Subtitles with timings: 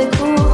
[0.00, 0.49] 别哭。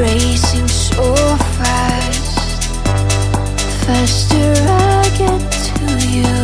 [0.00, 1.14] racing so
[1.58, 2.64] fast.
[3.84, 6.36] Faster I get to you,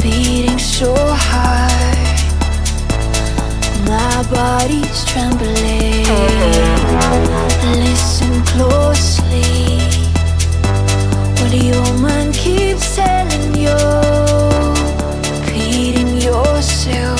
[0.00, 2.18] beating so hard.
[3.88, 6.06] My body's trembling.
[7.84, 9.80] Listen closely.
[11.38, 13.76] What your mind keeps telling you,
[15.34, 17.19] repeating yourself.